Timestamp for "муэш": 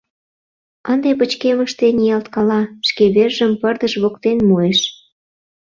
4.47-4.79